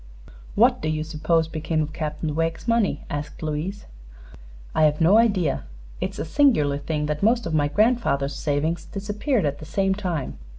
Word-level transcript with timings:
"What 0.55 0.81
do 0.81 0.89
you 0.89 1.03
suppose 1.03 1.47
became 1.47 1.83
of 1.83 1.93
Captain 1.93 2.33
Wegg's 2.33 2.67
money?" 2.67 3.03
asked 3.07 3.43
Louise. 3.43 3.85
"I've 4.73 4.99
no 4.99 5.19
idea. 5.19 5.65
It 5.99 6.09
is 6.09 6.17
a 6.17 6.25
singular 6.25 6.79
thing 6.79 7.05
that 7.05 7.21
most 7.21 7.45
of 7.45 7.53
my 7.53 7.67
grandfather's 7.67 8.35
savings 8.35 8.85
disappeared 8.85 9.45
at 9.45 9.59
the 9.59 9.65
same 9.65 9.93
time. 9.93 10.39